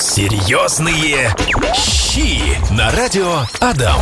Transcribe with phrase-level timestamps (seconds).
[0.00, 1.28] Серьезные
[1.74, 2.40] щи
[2.72, 3.98] на радио Адам.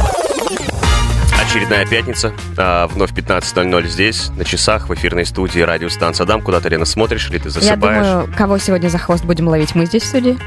[1.45, 6.41] Очередная пятница, а, вновь 15.00 здесь, на часах, в эфирной студии радиостанция Адам.
[6.43, 8.07] Куда ты, Лена, смотришь или ты Я засыпаешь?
[8.07, 9.75] думаю, кого сегодня за хвост будем ловить?
[9.75, 10.39] Мы здесь в студии?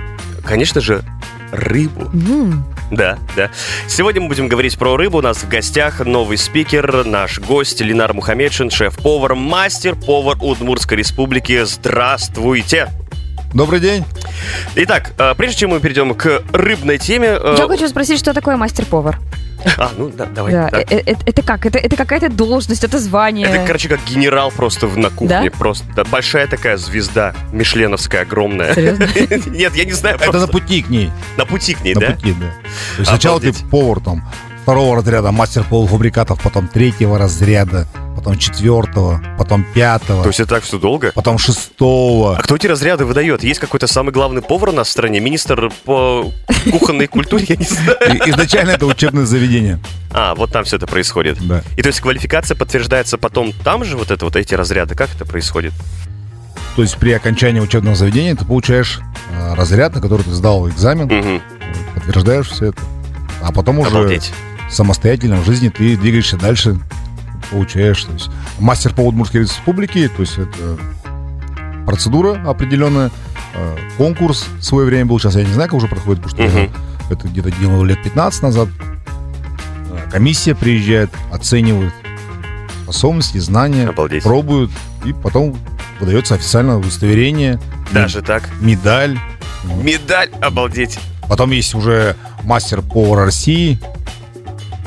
[0.45, 1.03] Конечно же,
[1.51, 2.03] рыбу.
[2.13, 3.49] М, Да, да.
[3.89, 5.17] Сегодня мы будем говорить про рыбу.
[5.17, 11.61] У нас в гостях новый спикер, наш гость Ленар Мухаммедшин, шеф-повар, мастер-повар Удмуртской республики.
[11.65, 12.87] Здравствуйте!
[13.53, 14.05] Добрый день.
[14.75, 17.37] Итак, э, прежде чем мы перейдем к рыбной теме...
[17.39, 19.19] э, Я хочу спросить, что такое мастер-повар?
[19.77, 20.53] А, ну да, давай.
[20.53, 20.79] Да, да.
[20.79, 21.65] э- э- Это как?
[21.67, 23.47] Это это какая-то должность, это звание?
[23.47, 25.27] Это, короче, как генерал просто в- на кухне.
[25.51, 25.57] Да?
[25.57, 28.73] Просто да, большая такая звезда, мишленовская, огромная.
[28.73, 29.07] Серьезно?
[29.51, 31.11] Нет, я не знаю, Это на пути к ней.
[31.37, 32.07] на пути к ней, на да?
[32.13, 32.47] пути, да.
[32.97, 34.23] Есть сначала ты повар там
[34.63, 37.85] второго разряда, мастер полуфабрикатов, потом третьего разряда,
[38.23, 41.11] потом четвертого, потом пятого, То есть это так все долго?
[41.15, 42.37] потом шестого.
[42.37, 43.43] А кто эти разряды выдает?
[43.43, 45.19] Есть какой-то самый главный повар у нас в стране?
[45.19, 46.31] Министр по
[46.71, 47.45] кухонной культуре?
[47.49, 47.97] Я не знаю.
[48.29, 49.79] Изначально это учебное заведение.
[50.11, 51.37] А, вот там все это происходит.
[51.47, 51.63] Да.
[51.77, 54.93] И то есть квалификация подтверждается потом там же, вот это вот эти разряды?
[54.93, 55.73] Как это происходит?
[56.75, 58.99] То есть при окончании учебного заведения ты получаешь
[59.31, 61.41] э, разряд, на который ты сдал экзамен, Мгм.
[61.95, 62.81] подтверждаешь все это.
[63.41, 64.31] А потом уже Обалдеть.
[64.69, 66.77] самостоятельно в жизни ты двигаешься дальше,
[67.51, 68.03] получаешь.
[68.03, 70.77] То есть мастер по Удмуртской республике, то есть это
[71.85, 73.11] процедура определенная,
[73.53, 76.57] э, конкурс в свое время был, сейчас я не знаю, как уже проходит, потому что
[76.57, 76.73] я Мгм.
[77.09, 78.69] это где-то делал лет 15 назад.
[79.89, 81.93] Э, Комиссия приезжает, оценивает
[82.83, 84.23] способности, знания, Обалдеть.
[84.23, 84.71] пробуют,
[85.05, 85.57] и потом
[85.99, 87.59] выдается официальное удостоверение,
[87.91, 88.49] Даже так?
[88.59, 89.17] медаль.
[89.63, 90.99] Медаль, обалдеть.
[91.29, 93.79] Потом есть уже мастер-повар России.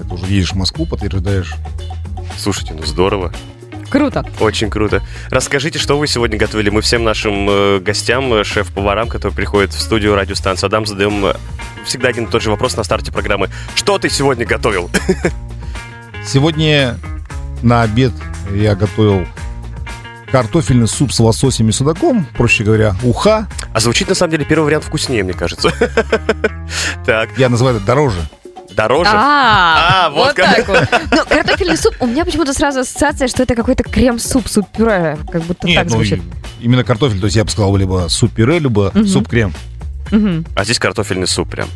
[0.01, 1.55] Это уже едешь в Москву, подтверждаешь.
[2.39, 3.33] Слушайте, ну здорово.
[3.91, 4.25] Круто.
[4.41, 5.03] Очень круто.
[5.31, 6.71] Расскажите, что вы сегодня готовили.
[6.71, 11.35] Мы всем нашим э, гостям, э, шеф-поварам, которые приходят в студию радиостанции Адам, задаем э,
[11.85, 13.51] всегда один и тот же вопрос на старте программы.
[13.77, 14.91] Что ты сегодня готовил?
[16.27, 16.99] Сегодня
[17.63, 18.13] на обед
[18.53, 19.27] я готовил
[20.33, 23.47] картофельный суп с лососем и судаком, проще говоря, уха.
[23.73, 25.71] А звучит, на самом деле, первый вариант вкуснее, мне кажется.
[27.07, 28.19] Так, Я называю это дороже.
[28.75, 29.11] Дороже?
[29.13, 30.89] А, А, вот так вот.
[31.11, 35.67] Ну, картофельный суп, у меня почему-то сразу ассоциация, что это какой-то крем-суп, суп-пюре, как будто
[35.67, 36.23] так ну, звучит.
[36.61, 39.53] именно картофель, то есть я бы сказал либо суп-пюре, либо суп-крем.
[40.55, 41.69] А здесь картофельный суп прям.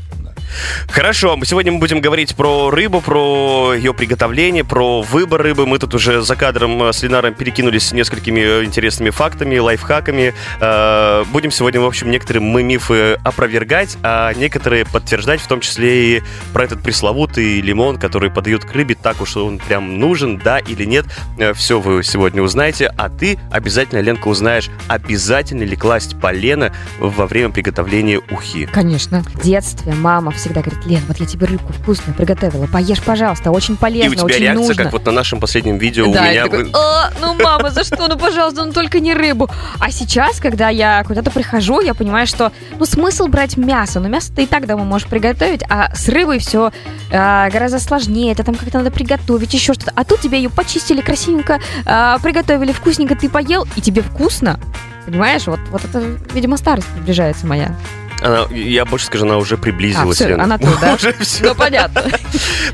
[0.88, 5.66] Хорошо, сегодня мы будем говорить про рыбу, про ее приготовление, про выбор рыбы.
[5.66, 10.34] Мы тут уже за кадром э, с Ленаром перекинулись несколькими э, интересными фактами, лайфхаками.
[10.60, 16.16] Э, Будем сегодня, в общем, некоторые мы мифы опровергать, а некоторые подтверждать, в том числе
[16.16, 16.22] и
[16.53, 20.84] про этот пресловутый лимон, который подают к рыбе, так уж он прям нужен, да или
[20.84, 21.06] нет.
[21.54, 27.50] Все вы сегодня узнаете, а ты обязательно, Ленка, узнаешь, обязательно ли класть полено во время
[27.50, 28.66] приготовления ухи.
[28.66, 29.22] Конечно.
[29.22, 33.75] В детстве мама всегда говорит, Лен, вот я тебе рыбку вкусно приготовила, поешь, пожалуйста, очень
[33.75, 34.84] И у полезно, тебя очень реакция, нужно.
[34.84, 36.44] как вот на нашем последнем видео да, у меня...
[36.44, 38.09] такой, «А, ну мама, за что?
[38.09, 39.50] Ну пожалуйста, ну только не рыбу.
[39.81, 44.32] А сейчас, когда я куда-то прихожу, я понимаю, что ну смысл брать мясо, но мясо
[44.34, 46.72] ты и так дома можешь приготовить, а с рыбой все
[47.10, 49.93] гораздо сложнее, это там как-то надо приготовить, еще что-то.
[49.94, 54.60] А тут тебе ее почистили красивенько, а, приготовили вкусненько, ты поел, и тебе вкусно.
[55.06, 56.00] Понимаешь, вот, вот это,
[56.34, 57.75] видимо, старость приближается моя.
[58.21, 60.21] Она, я больше скажу, она уже приблизилась.
[60.21, 60.45] А, Лена.
[60.45, 60.95] она тут, да?
[60.99, 61.45] Уже всё.
[61.45, 62.03] Ну, понятно.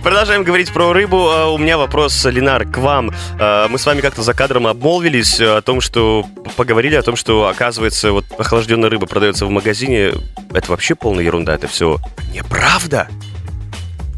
[0.02, 1.28] Продолжаем говорить про рыбу.
[1.30, 3.10] А, У меня вопрос, Ленар, к вам.
[3.38, 7.46] А, Мы с вами как-то за кадром обмолвились о том, что поговорили о том, что,
[7.48, 10.12] оказывается, вот охлажденная рыба продается в магазине.
[10.52, 11.98] Это вообще полная ерунда, это все
[12.32, 13.08] неправда.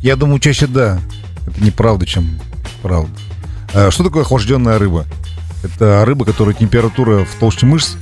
[0.03, 1.01] Я думаю, чаще да.
[1.47, 2.39] Это неправда, чем
[2.83, 3.11] правда.
[3.75, 5.05] А Что такое охлажденная рыба?
[5.65, 7.97] Это рыба, которая температура в толще мышц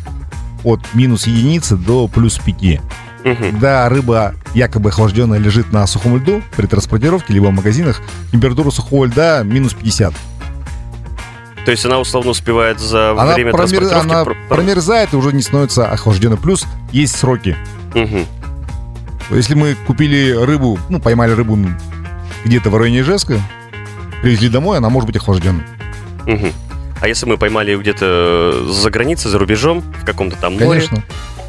[0.63, 2.81] от минус единицы до плюс пяти.
[3.25, 3.53] Мгм.
[3.53, 9.07] Когда рыба якобы охлажденная лежит на сухом льду при транспортировке, либо в магазинах, температура сухого
[9.07, 10.13] льда минус 50.
[11.65, 14.05] То есть она условно успевает за Она, время промер- транспортировки...
[14.11, 16.37] она пр- пр- промерзает и уже не становится охлажденной.
[16.37, 17.57] Плюс есть сроки.
[17.95, 18.27] Мгм.
[19.31, 21.59] Если мы купили рыбу, ну, поймали рыбу
[22.45, 23.41] где-то в районе Ижевска,
[24.21, 25.65] привезли домой, она может быть охлажденной.
[26.27, 26.53] Мгм.
[27.01, 31.03] А если мы поймали ее где-то за границей, за рубежом, в каком-то там море, Конечно.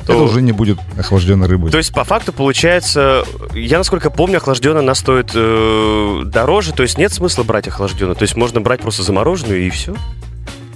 [0.06, 1.72] То- Это уже не будет охлажденной рыбой.
[1.72, 3.24] То есть, по факту, получается,
[3.54, 8.16] я, насколько помню, охлажденная она стоит э, дороже, то есть нет смысла брать охлажденную.
[8.16, 9.96] То есть можно брать просто замороженную и все.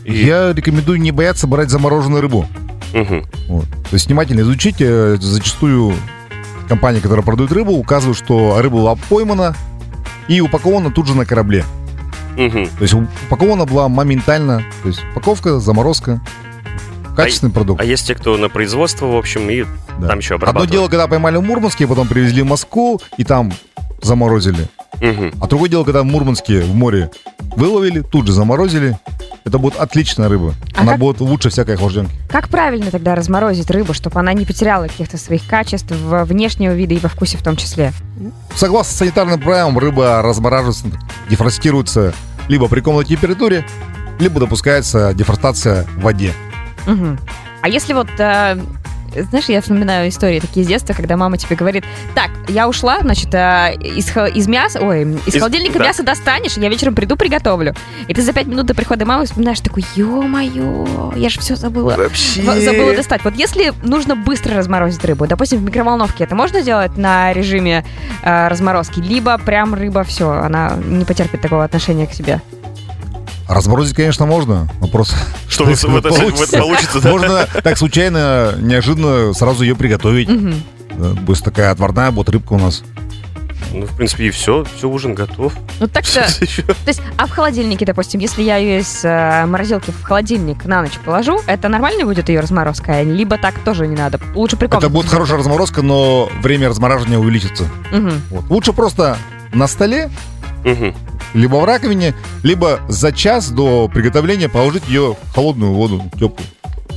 [0.04, 0.14] И...
[0.26, 2.48] Я рекомендую не бояться брать замороженную рыбу.
[2.94, 3.24] Мгм.
[3.48, 3.66] Вот.
[3.66, 4.86] То есть внимательно изучите.
[4.88, 5.94] э, Зачастую
[6.68, 9.56] компании, которые продают рыбу, указывают, что рыба была поймана
[10.28, 11.66] и упакована тут же на корабле.
[12.38, 12.66] Мгм.
[12.68, 12.94] То есть
[13.28, 14.64] упакована была моментально.
[14.84, 16.22] То есть упаковка, заморозка.
[17.26, 17.82] Качественный продукт.
[17.82, 19.66] А есть те, кто на производство, в общем, и
[20.00, 20.08] Да.
[20.08, 20.72] там еще Одно обрабатывают.
[20.72, 23.52] дело, когда поймали в Мурманске, потом привезли в Москву и там
[24.02, 24.68] заморозили.
[25.02, 25.34] Мгм.
[25.42, 27.10] А другое дело, когда в Мурманске в море
[27.56, 28.98] выловили, тут же заморозили.
[29.46, 30.54] Это будет отличная рыба.
[30.76, 32.12] А Она как- будет лучше всякой охлажденки.
[32.30, 37.00] Как правильно тогда разморозить рыбу, чтобы она не потеряла каких-то своих качеств внешнего вида и
[37.00, 37.94] во вкусе в том числе?
[38.56, 40.86] Согласно санитарным правилам, рыба размораживается,
[41.30, 42.14] дефростируется
[42.48, 43.66] либо при комнатной температуре,
[44.20, 46.34] либо допускается дефростация в воде.
[46.86, 47.20] Мгм.
[47.62, 48.58] А если вот, э,
[49.30, 51.84] знаешь, я вспоминаю истории такие из детства, когда мама тебе говорит,
[52.16, 55.86] так, я ушла, значит, э, из, из мяса, ой, из, Из- холодильника да.
[55.86, 57.74] мясо достанешь, я вечером приду, приготовлю.
[58.08, 61.96] И ты за пять минут до прихода мамы вспоминаешь такой, ё-моё, я же все забыла.
[61.98, 62.44] Вообще.
[62.44, 63.24] Забыла достать.
[63.24, 67.84] Вот если нужно быстро разморозить рыбу, допустим, в микроволновке, это можно делать на режиме
[68.24, 69.00] э, разморозки?
[69.00, 72.42] Либо прям рыба, все, она не потерпит такого отношения к себе.
[73.50, 74.68] Разморозить, конечно, можно.
[74.80, 75.14] Вопрос,
[75.48, 77.10] Что в, в это- в это получится, да?
[77.10, 80.30] Можно так случайно, неожиданно сразу ее приготовить.
[80.96, 82.84] Да, Будет такая отварная, будет рыбка у нас.
[83.74, 84.66] Ну, в принципе, и все.
[84.78, 85.54] Все, ужин готов.
[85.80, 86.28] Ну так-то...
[86.28, 86.64] Что?
[86.64, 90.82] То есть, а в холодильнике, допустим, если я ее из э, морозилки в холодильник на
[90.82, 93.02] ночь положу, это нормально будет ее разморозка?
[93.04, 94.20] Либо так тоже не надо?
[94.36, 97.66] Лучше при Это будет хорошая разморозка, но время размораживания увеличится.
[97.92, 98.22] Мгм.
[98.32, 98.46] Вот.
[98.50, 99.18] Лучше просто
[99.54, 100.10] на столе,
[100.66, 100.94] Мгм.
[101.34, 106.48] Либо в раковине, либо за час до приготовления положить ее в холодную воду, теплую.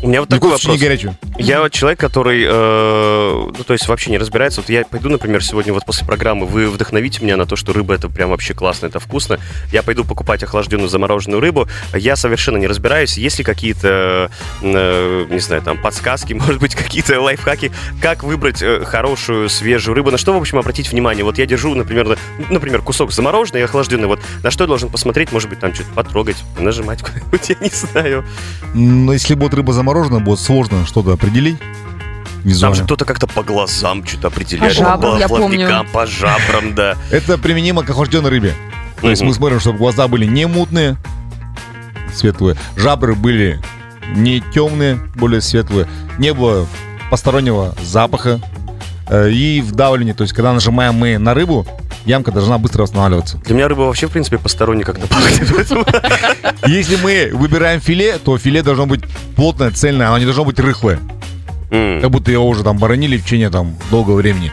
[0.03, 1.17] У меня вот такой коем случае не вопрос.
[1.23, 1.47] горячую.
[1.47, 4.61] Я вот человек, который, э, ну, то есть вообще не разбирается.
[4.61, 7.95] Вот я пойду, например, сегодня вот после программы, вы вдохновите меня на то, что рыба
[7.95, 9.39] это прям вообще классно, это вкусно.
[9.73, 11.69] Я пойду покупать охлажденную замороженную рыбу.
[11.95, 13.17] Я совершенно не разбираюсь.
[13.17, 17.71] Есть ли какие-то, э, не знаю, там, подсказки, может быть, какие-то лайфхаки,
[18.01, 21.25] как выбрать э, хорошую свежую рыбу, на что, в общем, обратить внимание?
[21.25, 22.17] Вот я держу, например, на-
[22.51, 24.09] например, кусок замороженный и охлажденный.
[24.09, 25.31] Вот на что я должен посмотреть?
[25.31, 28.25] Может быть, там что-то потрогать, нажимать куда-нибудь, я не знаю.
[28.75, 31.69] Но если будет рыба заморожена, будет сложно что-то определить Там
[32.45, 32.77] визуально.
[32.77, 34.77] же кто-то как-то по глазам что-то определяет.
[34.77, 36.97] По жабрам, я плавникам, по жабрам, да.
[37.11, 38.55] Это применимо к охлажденной рыбе.
[39.01, 40.97] То есть мы смотрим, чтобы глаза были не мутные,
[42.15, 43.61] светлые, жабры были
[44.15, 46.67] не темные, более светлые, не было
[47.11, 48.41] постороннего запаха
[49.11, 50.15] и вдавливание.
[50.15, 51.67] То есть когда нажимаем мы на рыбу,
[52.05, 53.39] ямка должна быстро восстанавливаться.
[53.39, 55.49] Для меня рыба вообще, в принципе, посторонний как-то пахнет.
[56.67, 59.03] Если мы выбираем филе, то филе должно быть
[59.37, 60.99] плотное, цельное, оно не должно быть рыхлое.
[61.71, 64.53] Как будто его уже там боронили в течение там долгого времени.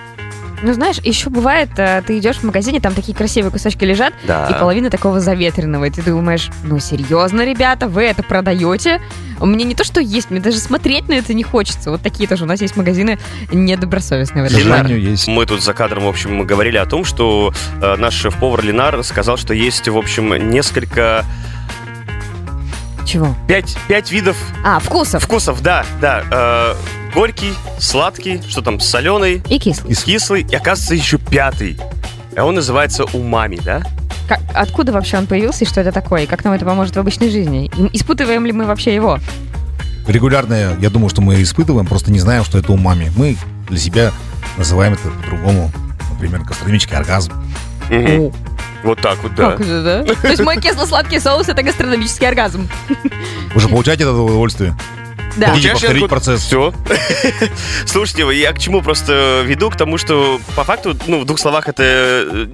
[0.61, 4.27] Ну, знаешь, еще бывает, э, ты идешь в магазине, там такие красивые кусочки лежат, и
[4.27, 4.57] Да.
[4.59, 5.85] половина такого заветренного.
[5.85, 9.01] И ты думаешь, ну, серьезно, ребята, вы это продаете?
[9.39, 11.91] Мне не то, что есть, мне даже смотреть на это не хочется.
[11.91, 13.17] Вот такие тоже у нас есть магазины
[13.53, 15.27] недобросовестные в этом сожалению, есть.
[15.27, 19.01] Мы тут за кадром, в общем, мы говорили о том, что э, наш шеф-повар Ленар
[19.03, 21.25] сказал, что есть, в общем, несколько...
[23.09, 23.35] Чего?
[23.47, 25.23] Пять, пять видов А, вкусов.
[25.23, 26.23] вкусов, да, да.
[26.29, 26.75] э,
[27.15, 29.95] горький, сладкий, что там, соленый, И кислый.
[29.95, 31.79] кислый, и, оказывается, еще пятый.
[32.38, 33.81] А он называется умами, да?
[34.27, 36.23] Как- откуда вообще он появился и что это такое?
[36.23, 37.65] И как нам это поможет в обычной жизни?
[37.75, 39.17] И испытываем ли мы вообще его?
[40.07, 43.11] Регулярно, я думаю, что мы испытываем, просто не знаем, что это умами.
[43.15, 43.38] Мы
[43.69, 44.11] для себя
[44.56, 45.71] называем это по-другому.
[46.11, 47.31] Например, гастрономический оргазм.
[47.89, 48.31] Мгм.
[48.83, 49.51] Вот так вот, да.
[49.51, 50.03] Как это, да?
[50.15, 52.69] То есть мой кисло-сладкий соус— это гастрономический оргазм.
[53.53, 54.75] Вы же получаете этого удовольствие?
[55.37, 55.49] Да.
[55.49, 56.41] Хотите Получаешь повторить процесс?
[56.41, 56.73] Все.
[57.85, 59.69] Слушайте, я к чему просто веду?
[59.69, 62.47] К тому, что по факту, ну, в двух словах, это э,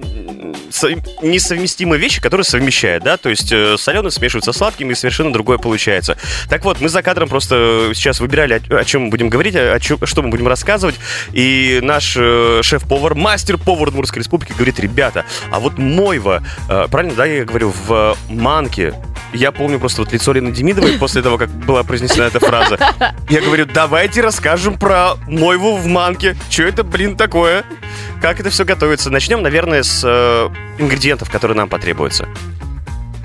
[0.70, 3.16] со- несовместимые вещи, которые совмещают, да?
[3.16, 6.16] То есть соленый смешивается с сладким, и совершенно другое получается.
[6.48, 9.78] Так вот, мы за кадром просто сейчас выбирали, о, о чем мы будем говорить, о,
[9.80, 10.96] чем, что мы будем рассказывать.
[11.32, 17.26] И наш э, шеф-повар, мастер-повар Удмуртской республики говорит, ребята, а вот мойва, э, правильно, да,
[17.26, 18.94] я говорю, в манке,
[19.32, 22.78] я помню просто вот лицо Лены Демидовой после того, как была произнесена эта фраза.
[23.28, 26.36] Я говорю, давайте расскажем про мойву в манке.
[26.50, 27.64] Что это, блин, такое?
[28.20, 29.10] Как это все готовится?
[29.10, 32.26] Начнем, наверное, с э, ингредиентов, которые нам потребуются.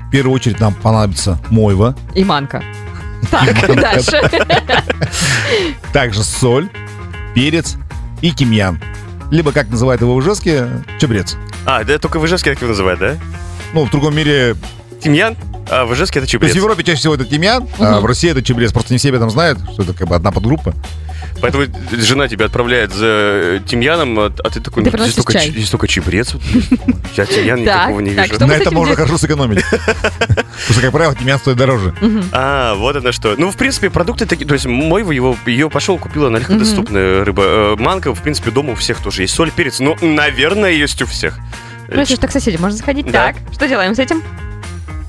[0.08, 2.62] В первую очередь нам понадобится мойва, И манка.
[3.30, 4.20] Так, дальше.
[5.92, 6.68] также соль,
[7.34, 7.76] перец
[8.20, 8.80] и тимьян.
[9.30, 10.68] Либо, как называют его в Ижевске,
[11.00, 11.36] чабрец.
[11.64, 13.16] А, да, только в Ижевске так его называют, да?
[13.72, 14.56] Ну, в другом мире...
[15.02, 15.36] Тимьян,
[15.70, 16.52] а в Ижевске это То есть чебрец.
[16.52, 18.72] в Европе чаще всего это тимьян, а в России это чабрец.
[18.72, 20.74] Просто не все об этом знают, что это как бы одна подгруппа.
[21.40, 25.14] Поэтому жена тебя отправляет за э, тимьяном, а а ты такой, Ты ну, здесь приносишь
[25.14, 25.46] только, чай.
[25.46, 26.34] ч- здесь только чебрец.
[27.16, 28.34] Я тимьян Так, никакого не так, вижу.
[28.36, 29.08] Что мы На с это этим можно делать?
[29.08, 29.64] хорошо сэкономить.
[29.70, 31.94] Потому что, как правило, тимьян стоит дороже.
[32.32, 33.34] А, вот это что.
[33.36, 37.42] Ну, в принципе, продукты такие, то есть мойва его, ее пошел, купила, она легкодоступная рыба.
[37.44, 39.34] Э, Манка, в принципе, дома у всех тоже есть.
[39.34, 41.38] Соль, перец, ну, наверное, есть у всех.
[41.88, 43.06] Ну, если что, к соседям можно заходить.
[43.06, 43.32] Да.
[43.32, 44.22] Так, что делаем с этим?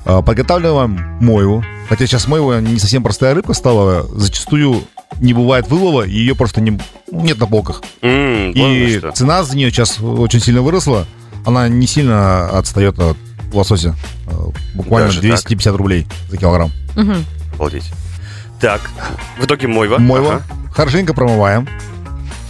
[0.04, 1.64] А, Подготавливаем мойву.
[1.88, 4.84] Хотя сейчас мойва не совсем простая рыбка стала, зачастую
[5.20, 6.78] не бывает вылова, и ее просто не,
[7.12, 7.82] нет на полках.
[8.02, 9.12] Вон И что.
[9.12, 11.06] цена за нее сейчас очень сильно выросла.
[11.44, 13.16] Она не сильно отстает от
[13.52, 13.94] лосося.
[14.26, 14.32] Э,
[14.74, 16.72] Буквально Даже 250 рублей за килограмм.
[16.96, 17.24] Мгм.
[17.54, 17.90] Обалдеть.
[18.60, 18.80] Так,
[19.38, 19.98] в итоге мойва.
[19.98, 20.36] Мойва.
[20.36, 20.42] Ага.
[20.72, 21.68] Хорошенько промываем.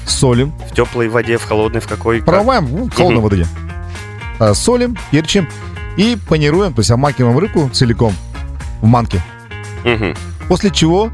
[0.06, 0.52] Солим.
[0.70, 2.18] В теплой воде, в холодной, в какой?
[2.18, 2.26] как?
[2.26, 3.28] Промываем ну, в холодной Мгм.
[3.28, 3.46] воде.
[4.38, 5.48] А, Солим, перчим
[5.96, 8.12] и панируем, то есть обмакиваем рыбку целиком
[8.80, 9.20] в манке.
[9.84, 10.14] Мгм.
[10.48, 11.10] После чего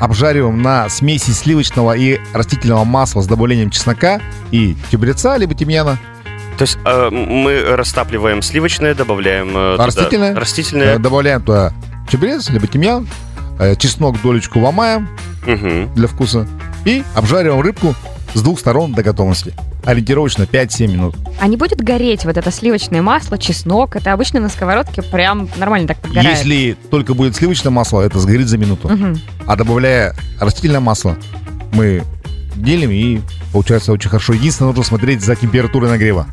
[0.00, 4.20] обжариваем на смеси сливочного и растительного масла с добавлением чеснока
[4.50, 5.98] и чабреца, либо тимьяна.
[6.56, 9.48] То есть э, мы растапливаем сливочное, добавляем...
[9.56, 10.34] э, туда Растительное?
[10.34, 10.94] Растительное.
[10.96, 11.72] Э, Добавляем туда
[12.10, 13.06] чабрец, либо тимьян,
[13.58, 15.08] э, чеснок долечку ломаем
[15.46, 15.92] Мгм.
[15.94, 16.46] для вкуса
[16.84, 17.94] и обжариваем рыбку
[18.34, 19.54] с двух сторон до готовности.
[19.84, 21.16] Ориентировочно 5-7 минут.
[21.40, 23.96] А не будет гореть вот это сливочное масло, чеснок?
[23.96, 26.38] Это обычно на сковородке прям нормально так подгорает.
[26.38, 28.88] Если только будет сливочное масло, это сгорит за минуту.
[28.88, 29.18] Мгм.
[29.46, 31.16] А добавляя растительное масло,
[31.72, 32.02] мы
[32.56, 33.20] делим и
[33.52, 34.32] получается очень хорошо.
[34.34, 36.26] Единственное, нужно смотреть за температурой нагрева.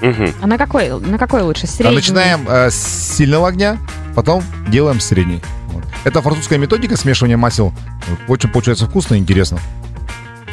[0.00, 0.34] Мгм.
[0.42, 1.64] А на какой, на какой лучше?
[1.64, 1.96] А Средний?
[1.96, 3.78] начинаем э, с сильного огня,
[4.14, 5.40] потом делаем средний.
[5.68, 5.84] Вот.
[6.04, 7.72] Это французская методика смешивания масел.
[8.28, 9.58] Очень получается вкусно и интересно.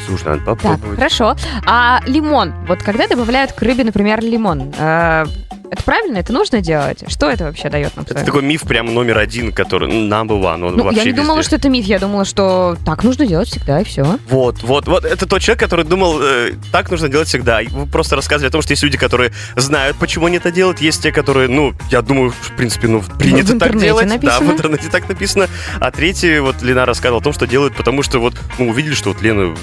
[0.05, 0.97] Слушай, надо Так, попробовать.
[0.97, 1.35] хорошо.
[1.65, 2.53] А лимон?
[2.67, 5.25] Вот когда добавляют к рыбе, например, лимон, э,
[5.71, 6.17] это правильно?
[6.17, 7.03] Это нужно делать?
[7.07, 8.05] Что это вообще дает нам?
[8.09, 11.37] Это такой миф прям номер один, который number one, он Ну, вообще я не думала,
[11.37, 11.47] везде.
[11.47, 11.85] что это миф.
[11.85, 14.19] Я думала, что так нужно делать всегда, и все.
[14.27, 15.05] Вот, вот, вот.
[15.05, 17.61] Это тот человек, который думал, э, так нужно делать всегда.
[17.69, 20.81] Вы просто рассказывали о том, что есть люди, которые знают, почему они это делают.
[20.81, 24.07] Есть те, которые, ну, я думаю, в принципе, ну, принято в так делать.
[24.07, 24.49] Да, написано.
[24.49, 25.47] в интернете так написано.
[25.79, 29.13] А третий, вот Лена рассказывала о том, что делают, потому что вот, ну, увидели, что
[29.13, 29.55] вот Лена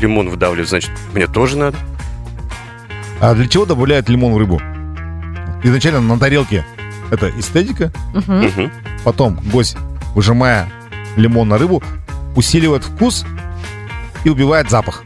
[0.00, 1.78] лимон выдавливает, значит, мне тоже надо.
[3.20, 4.60] А для чего добавляют лимон в рыбу?
[5.66, 6.64] Изначально на тарелке
[7.10, 7.90] это эстетика.
[8.14, 8.70] Мгм.
[9.02, 9.76] потом гость,
[10.14, 10.68] выжимая
[11.16, 11.82] лимон на рыбу,
[12.36, 13.24] усиливает вкус
[14.22, 15.02] и убивает запах.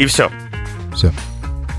[0.00, 0.28] И все.
[0.92, 1.12] Все.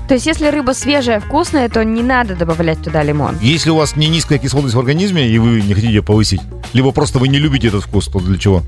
[0.08, 3.36] То есть, если рыба свежая, вкусная, то не надо добавлять туда лимон.
[3.42, 6.40] Если у вас не низкая кислотность в организме, и вы не хотите ее повысить,
[6.72, 8.62] либо просто вы не любите этот вкус, то для чего?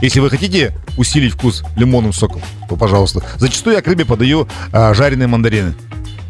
[0.00, 3.20] Если вы хотите усилить вкус лимонным соком, то пожалуйста.
[3.36, 5.74] Зачастую я к рыбе подаю а, жареные мандарины.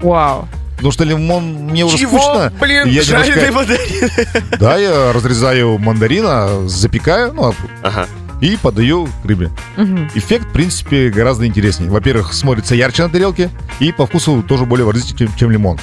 [0.00, 0.48] Вау.
[0.80, 2.18] Потому что лимон мне уже Чего?
[2.18, 2.52] скучно.
[2.60, 4.10] Блин, Я жареные немножко- мандарины.
[4.58, 8.06] Да, я разрезаю мандарина, запекаю ну, Ага.
[8.40, 9.50] и подаю к рыбе.
[9.76, 10.10] Мгм.
[10.14, 11.90] Эффект, в принципе, гораздо интереснее.
[11.90, 15.78] Во-первых, смотрится ярче на тарелке, и по вкусу тоже более выразительный, чем, чем лимон.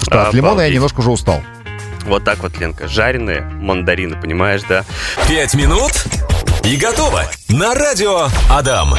[0.00, 0.74] Потому что от лимона я Обалдеть.
[0.74, 1.42] немножко уже устал.
[2.06, 2.88] Вот так вот, Ленка.
[2.88, 4.84] Жареные мандарины, понимаешь, да?
[5.28, 5.92] Пять минут
[6.64, 7.24] и готово.
[7.48, 8.94] На радио Адам.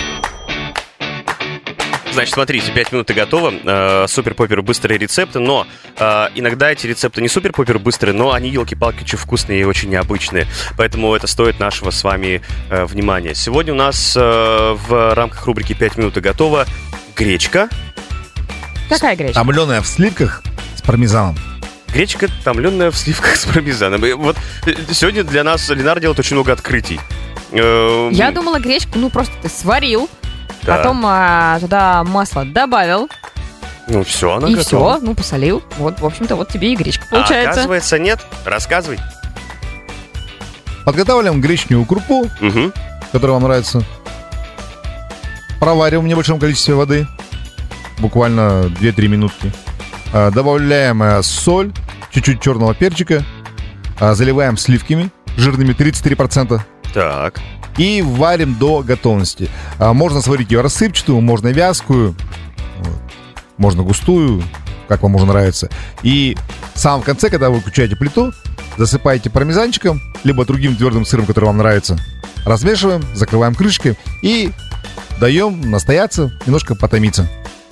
[2.14, 3.52] Значит, смотрите, 5 минут и готово.
[3.64, 5.66] Э, Супер-попер быстрые рецепты, но
[5.98, 10.46] э, иногда эти рецепты не супер-попер быстрые, но они, елки-палки, очень вкусные и очень необычные.
[10.78, 13.34] Поэтому это стоит нашего с вами э, внимания.
[13.34, 16.68] Сегодня у нас э, в рамках рубрики 5 минут и готово
[17.16, 17.68] гречка.
[18.90, 19.34] Какая гречка?
[19.40, 20.44] Томленая в сливках
[20.76, 21.36] с пармезаном.
[21.92, 24.06] Гречка, томленная в сливках с пармезаном.
[24.06, 27.00] И вот э, сегодня для нас Ленар делает очень много открытий.
[27.52, 30.08] Э, Я думала, гречку, ну, просто ты сварил,
[30.66, 30.78] да.
[30.78, 33.10] потом а, туда масло добавил,
[33.88, 34.96] Ну, все, она и готова.
[34.98, 35.64] все, ну, посолил.
[35.78, 37.52] Вот, в общем-то, вот тебе и гречка А получается.
[37.52, 38.20] оказывается, нет.
[38.46, 39.00] Рассказывай.
[40.86, 42.74] Подготавливаем гречневую крупу, Мгм.
[43.12, 43.84] которая вам нравится.
[45.60, 47.08] Провариваем в небольшом количестве воды.
[48.00, 49.52] Буквально 2-3 минутки.
[50.12, 51.72] А, Добавляем э, соль,
[52.12, 53.24] чуть-чуть черного перчика.
[54.00, 56.60] а, Заливаем сливками жирными 33%.
[56.94, 57.40] Так.
[57.78, 59.50] И варим до готовности.
[59.80, 62.16] А, Можно сварить ее рассыпчатую, можно вязкую,
[62.80, 63.02] вот.
[63.58, 64.44] можно густую,
[64.88, 65.70] как вам уже нравится.
[66.04, 66.38] И
[66.76, 68.32] в самом конце, когда вы включаете плиту,
[68.78, 71.98] засыпаете пармезанчиком, либо другим твердым сыром, который вам нравится.
[72.46, 74.52] Размешиваем, закрываем крышкой и
[75.20, 77.28] даем настояться, немножко потомиться.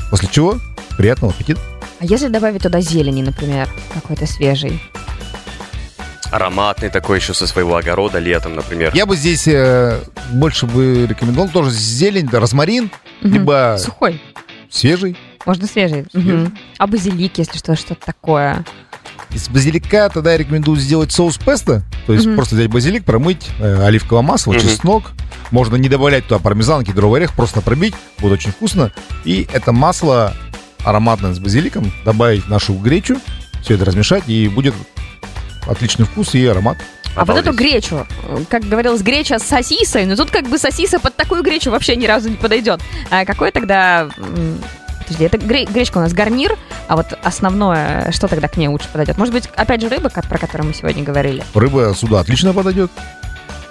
[0.09, 0.57] После чего
[0.97, 1.59] приятного аппетита.
[1.99, 4.81] А если добавить туда зелени, например, какой-то свежий?
[6.31, 8.91] Ароматный такой еще со своего огорода летом, например.
[8.95, 9.99] Я бы здесь э,
[10.31, 12.89] больше бы рекомендовал тоже зелень, да, розмарин,
[13.21, 13.33] Мгм.
[13.33, 14.21] либо Сухой.
[14.69, 15.17] свежий.
[15.45, 16.05] Можно свежий.
[16.11, 16.33] Свежий.
[16.33, 16.57] Мгм.
[16.77, 18.63] А базилик, если что, что-то такое.
[19.31, 21.83] Из базилика тогда я рекомендую сделать соус песто.
[22.07, 22.35] То есть Мгм.
[22.35, 24.61] просто взять базилик, промыть, э, оливковое масло, Мгм.
[24.61, 25.11] чеснок.
[25.51, 27.93] Можно не добавлять туда пармезан, кедровый орех, просто пробить.
[28.19, 28.91] Будет очень вкусно.
[29.25, 30.33] И это масло
[30.85, 33.17] ароматное с базиликом добавить в нашу гречу.
[33.61, 34.73] Все это размешать, и будет
[35.67, 36.77] отличный вкус и аромат.
[37.15, 37.59] А вот эту Обалдеть.
[37.71, 41.69] гречу, э, как говорилось, греча с сосисой, но тут как бы сосиса под такую гречу
[41.69, 42.79] вообще ни разу не подойдет.
[43.09, 48.47] А какое тогда подожди, это гре- гречка у нас гарнир, а вот основное, что тогда
[48.47, 49.17] к ней лучше подойдет?
[49.17, 51.43] Может быть, опять же, рыба, про которую мы сегодня говорили?
[51.53, 52.89] Рыба сюда отлично подойдет.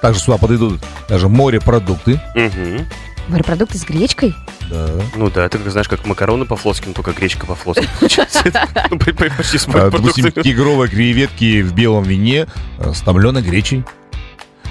[0.03, 2.21] Также сюда подойдут даже морепродукты.
[2.35, 2.87] Мгм.
[3.31, 4.35] Морепродукты с гречкой?
[4.71, 4.89] Да.
[5.17, 7.89] Ну да, это, как, знаешь, как макароны по-флотски, но только гречка по-флотски
[8.91, 12.47] ну, по- по- Почти с А, Допустим, тигровые креветки в белом вине
[12.79, 13.85] э, с томленой гречей.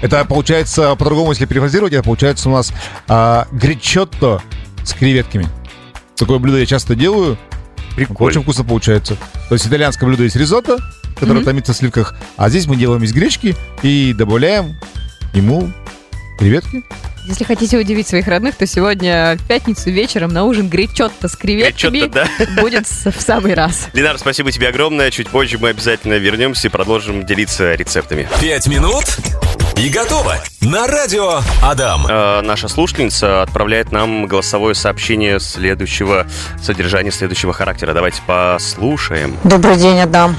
[0.02, 2.72] Это получается, по-другому, если перефразировать, это получается у нас
[3.08, 4.42] а, гречотто
[4.84, 5.46] с креветками.
[6.16, 7.36] Такое блюдо я часто делаю.
[7.96, 8.30] Прикольно.
[8.30, 9.16] Очень вкусно получается.
[9.48, 10.78] То есть итальянское блюдо есть ризотто,
[11.18, 14.76] которое томится в сливках, а здесь мы делаем из гречки и добавляем
[15.34, 15.70] ему
[16.38, 16.84] креветки.
[17.26, 22.06] Если хотите удивить своих родных, то сегодня в пятницу вечером на ужин гречотто с креветками
[22.06, 22.26] да.
[22.60, 23.88] будет в самый раз.
[23.92, 25.10] Ленар, спасибо тебе огромное.
[25.10, 28.28] Чуть позже мы обязательно вернемся и продолжим делиться рецептами.
[28.40, 29.04] Пять минут
[29.76, 30.36] и готово.
[30.60, 32.06] На радио Адам.
[32.06, 36.26] Э, наша слушательница отправляет нам голосовое сообщение следующего
[36.62, 37.94] содержания, следующего характера.
[37.94, 39.36] Давайте послушаем.
[39.44, 40.36] Добрый день, Адам.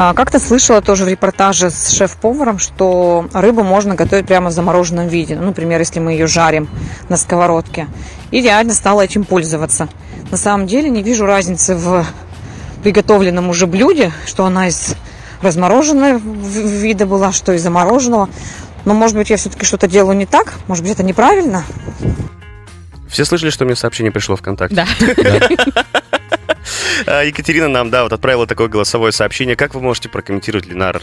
[0.00, 5.08] А, Как-то слышала тоже в репортаже с шеф-поваром, что рыбу можно готовить прямо в замороженном
[5.08, 5.34] виде.
[5.34, 6.68] Ну, например, если мы ее жарим
[7.08, 7.88] на сковородке.
[8.30, 9.88] И реально стала этим пользоваться.
[10.30, 12.06] На самом деле не вижу разницы в
[12.84, 14.94] приготовленном уже блюде, что она из
[15.42, 18.28] размороженного вида была, что из замороженного.
[18.84, 20.54] Но, может быть, я все-таки что-то делаю не так?
[20.68, 21.64] Может быть, это неправильно?
[23.08, 24.76] Все слышали, что мне сообщение пришло ВКонтакте?
[24.76, 24.86] Да.
[27.06, 29.56] А, Екатерина нам, да, вот отправила такое голосовое сообщение.
[29.56, 31.02] Как вы можете прокомментировать, Ленар?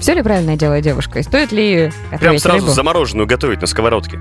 [0.00, 1.20] Все ли правильно делает девушка?
[1.20, 2.72] И стоит ли Прям сразу рыбу?
[2.72, 4.20] замороженную готовить на сковородке.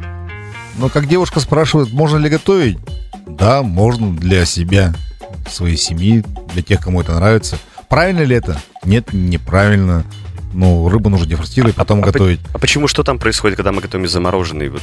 [0.78, 2.78] Но как девушка спрашивает, можно ли готовить?
[3.26, 4.94] Да, можно для себя,
[5.50, 7.58] своей семьи, для тех, кому это нравится.
[7.90, 8.62] Правильно ли это?
[8.86, 10.06] Нет, неправильно.
[10.54, 12.40] Ну, рыбу нужно дефростировать, потом а по- готовить.
[12.54, 14.70] А почему, что там происходит, когда мы готовим замороженный?
[14.70, 14.82] Вот?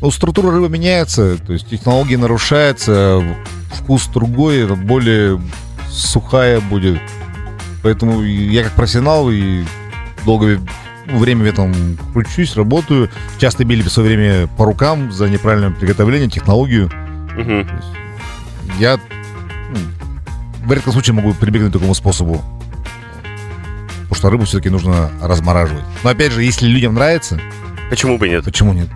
[0.00, 3.22] Ну, структура рыбы меняется, то есть технология нарушается,
[3.72, 5.40] вкус другой, более
[5.90, 7.00] сухая будет.
[7.82, 9.64] Поэтому я как профессионал и
[10.24, 10.60] долгое
[11.06, 13.08] время в этом кручусь, работаю.
[13.38, 16.90] Часто били в свое время по рукам за неправильное приготовление, технологию.
[17.36, 18.98] Есть Я
[19.70, 19.78] ну,
[20.66, 22.42] в редком случае могу прибегнуть к такому способу.
[24.02, 25.84] Потому что рыбу все-таки нужно размораживать.
[26.04, 27.40] Но опять же, если людям нравится,
[27.88, 28.44] Почему бы нет?
[28.44, 28.88] почему нет?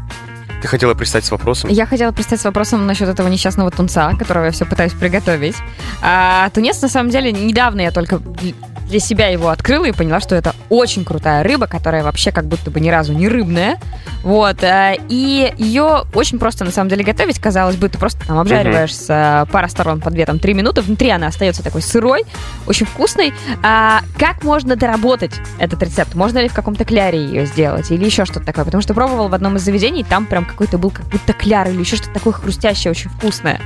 [0.61, 1.71] Ты хотела пристать с вопросом?
[1.71, 5.57] Я хотела пристать с вопросом насчет этого несчастного тунца, которого я все пытаюсь приготовить.
[6.03, 8.55] А, тунец, на самом деле, недавно я только для-
[8.99, 12.81] себя его открыла и поняла, что это очень крутая рыба, которая вообще как будто бы
[12.81, 13.79] ни разу не рыбная.
[14.25, 14.65] Вот.
[14.65, 18.93] а, И ее очень просто, на самом деле, готовить, казалось бы, ты просто там обжариваешь
[18.95, 22.25] с а, пара сторон по 2-3 минуты, внутри она остается такой сырой,
[22.67, 23.33] очень вкусной.
[23.63, 26.17] А как можно доработать этот рецепт?
[26.17, 28.65] Можно ли в каком-то кляре ее сделать или еще что-то такое?
[28.65, 31.81] Потому что пробовал в одном из заведений, там прям какой-то был как будто кляр или
[31.81, 33.61] еще что-то такое хрустящее, очень вкусное.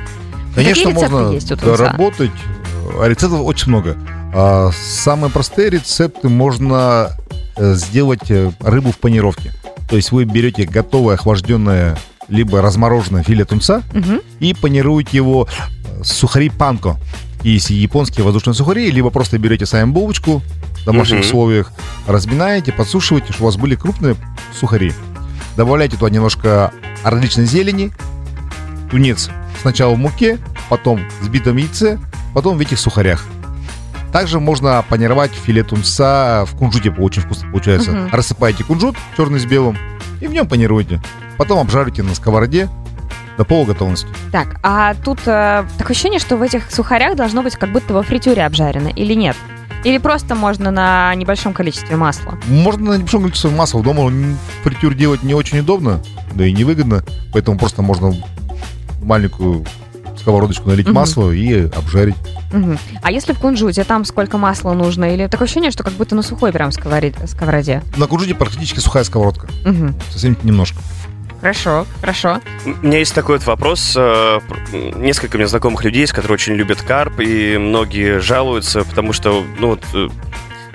[0.55, 1.77] Конечно, Какие можно есть у тунца?
[1.77, 2.31] доработать.
[3.01, 3.97] А Рецептов очень много.
[4.35, 7.11] А, Самые простые рецепты можно
[7.57, 9.53] э, сделать э, рыбу в панировке.
[9.89, 11.97] То есть вы берете готовое охлажденное
[12.29, 14.21] либо размороженное филе тунца Мгм.
[14.41, 15.47] и панируете его
[16.03, 16.97] с сухари панко.
[17.43, 20.41] Есть японские воздушные сухари, либо просто берете сами булочку
[20.81, 21.27] в домашних Мгм.
[21.27, 21.73] условиях,
[22.07, 24.17] разминаете, подсушиваете, чтобы у вас были крупные
[24.59, 24.93] сухари.
[25.57, 27.93] Добавляйте туда немножко различной зелени,
[28.91, 30.39] тунец сначала в муке,
[30.69, 31.99] потом в сбитом яйце,
[32.35, 33.25] потом в этих сухарях.
[34.13, 37.91] Также можно панировать филе тунца в кунжуте, очень вкусно получается.
[37.91, 38.11] Мгм.
[38.13, 39.77] Рассыпаете кунжут черный с белым
[40.21, 41.03] и в нем панируете.
[41.37, 42.69] Потом обжарите на сковороде
[43.37, 44.07] до полуготовности.
[44.31, 48.03] Так, а тут э, такое ощущение, что в этих сухарях должно быть как будто во
[48.03, 49.37] фритюре обжарено, или нет?
[49.85, 52.39] Или просто можно на небольшом количестве масла?
[52.49, 54.11] Можно на небольшом количестве масла дома
[54.63, 56.01] фритюр делать не очень удобно,
[56.35, 58.15] да и невыгодно, поэтому просто можно
[59.03, 59.65] маленькую
[60.19, 60.95] сковородочку налить Мгм.
[60.95, 62.15] масло и обжарить.
[62.53, 62.79] Мгм.
[63.03, 65.05] А если в кунжуте, там сколько масла нужно?
[65.13, 67.83] Или такое ощущение, что как будто на сухой прям сковороде?
[67.97, 69.95] На кунжуте практически сухая сковородка, Мгм.
[70.11, 70.79] совсем немножко.
[71.45, 72.41] Хорошо, хорошо.
[72.65, 73.93] У меня есть такой вот вопрос.
[73.99, 74.41] э,
[74.73, 79.69] Несколько у меня знакомых людей, которые очень любят карп, и многие жалуются, потому что, ну
[79.69, 80.09] вот, э,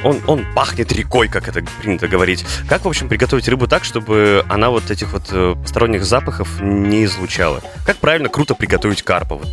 [0.03, 2.45] он, он пахнет рекой, как это принято говорить.
[2.67, 7.05] Как, в общем, приготовить рыбу так, чтобы она вот этих вот э, посторонних запахов не
[7.05, 7.63] излучала?
[7.83, 9.37] Как правильно круто приготовить карпа?
[9.37, 9.47] Вот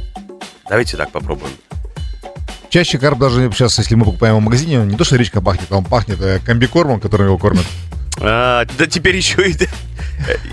[0.68, 1.52] Давайте так попробуем.
[2.68, 5.68] Чаще карп даже сейчас, если мы покупаем его в магазине, не то что речка пахнет,
[5.70, 7.64] а он пахнет комбикормом, которым его кормят.
[8.20, 9.56] А, да теперь еще и,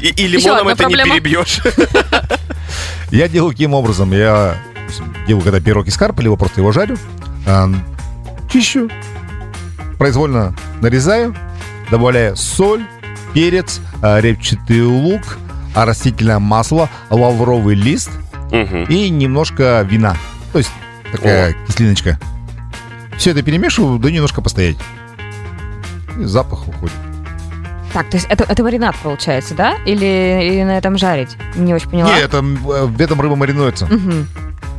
[0.01, 1.15] и, и лимоном это не проблема.
[1.15, 1.61] перебьешь.
[3.11, 4.11] Я делаю каким образом?
[4.11, 4.57] Я
[5.27, 6.97] делаю когда пирог из карпа, либо просто его жарю,
[7.45, 7.69] а,
[8.51, 8.89] чищу,
[9.97, 11.35] произвольно нарезаю,
[11.91, 12.85] добавляю соль,
[13.33, 15.37] перец, а, репчатый лук,
[15.75, 18.11] растительное масло, лавровый лист
[18.89, 20.15] и немножко вина.
[20.51, 20.71] То есть
[21.11, 22.19] такая кислиночка.
[23.17, 24.77] Все это перемешиваю, да немножко постоять.
[26.19, 26.95] И запах уходит.
[27.93, 29.75] Так, то есть это, это маринад получается, да?
[29.85, 30.05] Или,
[30.51, 31.37] или на этом жарить?
[31.55, 32.09] Не очень поняла.
[32.15, 33.85] Не, это, м, э, в этом рыба маринуется.
[33.85, 34.27] Мгм.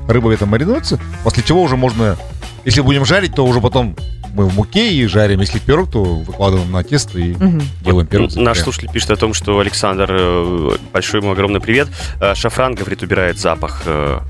[0.09, 2.17] Рыба в этом маринуется, после чего уже можно,
[2.65, 3.97] если будем жарить, то уже потом
[4.35, 5.41] мы в муке и жарим.
[5.41, 7.63] Если пирог, то выкладываем на тесто и Мгм.
[7.83, 8.37] делаем пирог.
[8.37, 11.89] Н- Наш слушатель пишет о том, что Александр, э, большой ему огромный привет,
[12.21, 13.83] э, шафран, говорит, убирает запах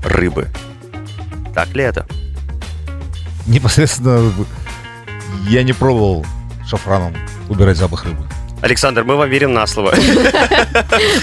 [0.05, 0.47] рыбы.
[1.55, 2.05] Так ли это?
[3.47, 4.31] Непосредственно
[5.49, 6.25] я не пробовал
[6.67, 7.13] шафраном
[7.49, 8.23] убирать запах рыбы.
[8.65, 9.93] Александр, мы вам верим на слово.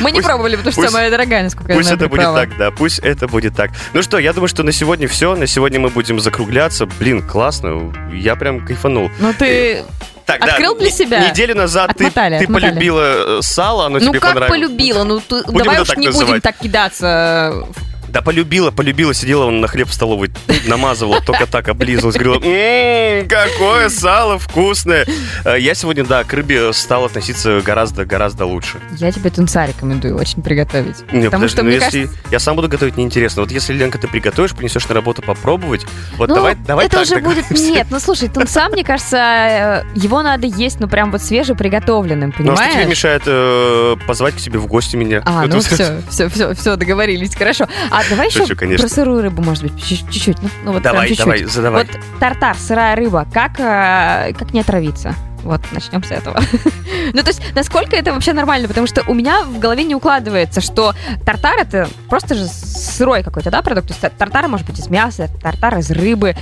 [0.00, 2.20] Мы не Пусть- пробовали, потому что пусть- самая дорогая, насколько Пусть я это знаю, будет
[2.20, 2.38] приправа.
[2.46, 3.70] так, да, пусть это будет так.
[3.92, 5.35] Ну что, я думаю, что на сегодня все.
[5.35, 6.87] На сегодня мы будем закругляться.
[6.87, 7.92] Блин, классно.
[8.12, 9.11] Я прям кайфанул.
[9.18, 9.83] Ну ты...
[10.24, 11.28] Так, Открыл для не- себя?
[11.31, 12.70] Неделю назад ты, Отмотали, ты отмотали.
[12.70, 14.61] полюбила э, сало, оно Ну тебе как понравилось.
[14.68, 15.02] полюбила?
[15.05, 16.42] Ну ты- Будем давай это уж не будем называть.
[16.44, 17.66] так кидаться.
[18.12, 20.31] Да полюбила, полюбила, сидела он на хлеб в столовой,
[20.66, 25.07] намазывала, только так облизывалась, говорила, «Ммм, какое сало вкусное.
[25.44, 28.81] Э, Я сегодня, да, к рыбе стал относиться гораздо-гораздо лучше.
[28.98, 30.96] Я тебе тунца рекомендую очень приготовить.
[31.12, 33.42] Не, Потому подожди, что, ну мне если кажется, я сам буду готовить, неинтересно.
[33.42, 35.87] Вот если, Ленка, ты приготовишь, принесешь на работу попробовать,
[36.18, 37.51] вот ну, давай, давай это так уже будет...
[37.59, 42.53] Нет, ну слушай, тунца, мне кажется, э, его надо есть, ну прям вот свежеприготовленным, Ну
[42.53, 42.88] а что тебе понимаешь?
[42.90, 45.22] мешает э, позвать к себе в гости меня?
[45.25, 47.66] А, ну вот- все, все, все, все, договорились, хорошо.
[47.90, 48.87] А давай еще Шучу, конечно.
[48.87, 50.43] про сырую рыбу, может быть, чуть- чуть-чуть.
[50.43, 51.25] Ну, ну вот Давай, чуть-чуть.
[51.25, 51.85] давай, задавай.
[51.85, 55.15] Вот тартар, сырая рыба, как, э, как не отравиться?
[55.43, 56.41] Вот, начнем с этого.
[57.12, 58.69] ну, то есть, насколько это вообще нормально?
[58.69, 60.95] Потому что у меня в голове не укладывается, что
[61.27, 63.88] тартар это просто же сырой какой-то, да, продукт?
[63.88, 66.37] То есть тартар может быть из мяса, тартар из рыбы.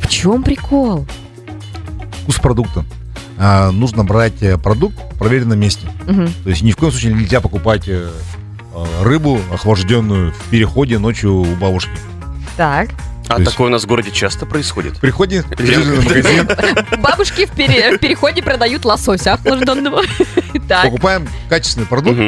[0.00, 1.06] В чем прикол?
[2.22, 2.84] Вкус продукта.
[3.38, 5.86] А, нужно брать э, продукт в проверенном месте.
[6.06, 6.28] Мгм.
[6.44, 8.10] То есть ни в коем случае нельзя покупать э,
[9.02, 11.90] рыбу охлажденную в переходе ночью у бабушки.
[12.56, 12.90] Так.
[13.28, 15.00] А то есть- такое у нас в городе часто происходит.
[15.58, 16.00] Ленка.
[16.00, 16.48] в магазин,
[17.02, 20.02] Бабушки в, пере- в переходе продают лосося охлажденного.
[20.68, 20.84] Так.
[20.84, 22.18] покупаем качественный продукт,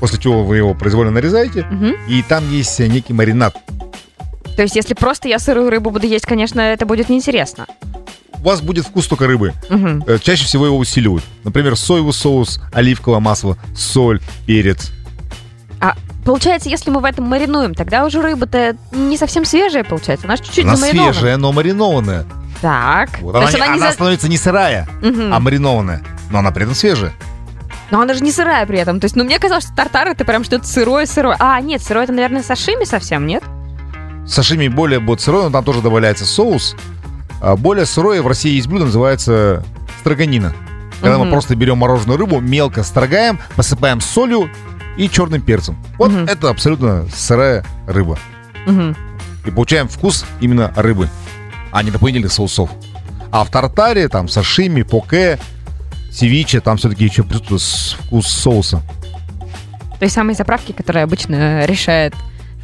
[0.00, 1.66] после чего вы его произвольно нарезаете,
[2.08, 3.56] и там есть э, некий маринад.
[4.56, 7.66] То есть, если просто я сырую рыбу буду есть, конечно, это будет неинтересно.
[8.38, 9.52] У вас будет вкус только рыбы.
[9.70, 11.24] Э, Чаще всего его усиливают.
[11.42, 14.90] Например, соевый соус, оливковое масло, соль, перец.
[15.84, 15.94] А
[16.24, 20.26] получается, если мы в этом маринуем, тогда уже рыба-то не совсем свежая, получается.
[20.26, 21.12] Она чуть-чуть Она замаринована.
[21.12, 22.24] свежая, но маринованная.
[22.62, 23.10] Так.
[23.20, 25.34] Вот она, она не она за- становится не сырая, Мгм.
[25.34, 26.02] а маринованная.
[26.30, 27.12] Но она при этом свежая.
[27.90, 28.98] Но она же не сырая при этом.
[28.98, 31.36] То есть, ну, мне казалось, что тартар это прям что-то сырое-сырое.
[31.38, 33.42] А, нет, сырое это, наверное, сашими совсем, нет?
[34.26, 36.74] Сашими более будет сырой, но там тоже добавляется соус.
[37.42, 39.62] А более сырое в России есть блюдо, называется
[40.00, 40.54] строганина.
[41.02, 41.32] Когда мы Мгм.
[41.32, 44.48] просто берем мороженую рыбу, мелко строгаем, посыпаем солью
[44.96, 45.76] и черным перцем.
[45.98, 46.24] Вот Мгм.
[46.24, 48.18] это абсолютно сырая рыба.
[48.66, 48.96] Мгм.
[49.44, 51.08] И получаем вкус именно рыбы,
[51.72, 52.70] а не дополнительных соусов.
[53.30, 55.38] А в тартаре, там, сашими, поке,
[56.12, 58.80] севиче, там все-таки еще присутствует вкус соуса.
[59.98, 62.14] Той самой заправки, которая обычно решает,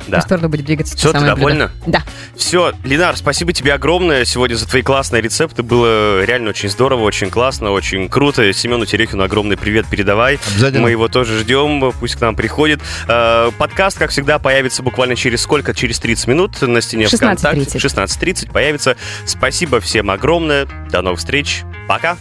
[0.08, 0.20] Да.
[0.20, 0.96] сторону будет двигаться.
[0.96, 1.36] То ты самое блюдо.
[1.36, 1.70] довольна?
[1.86, 2.02] Да.
[2.36, 5.62] Все, Ленар, спасибо тебе огромное сегодня за твои классные рецепты.
[5.62, 8.52] Было реально очень здорово, очень классно, очень круто.
[8.52, 10.38] Семену Терехину огромный привет передавай.
[10.52, 10.82] Обязательно.
[10.82, 12.80] Мы его тоже ждем, пусть к нам приходит.
[13.08, 15.74] Э, Подкаст, как всегда, появится буквально через сколько?
[15.74, 17.16] Через 30 минут на стене 16:30.
[17.18, 17.78] ВКонтакте.
[17.78, 18.96] В 16.30 появится.
[19.26, 20.66] Спасибо всем огромное.
[20.90, 21.62] До новых встреч.
[21.88, 22.16] Пока.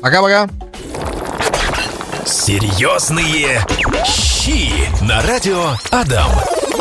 [0.00, 0.48] Пока-пока.
[2.26, 3.60] Серьезные
[4.06, 4.70] щи
[5.04, 6.30] на радио Адам.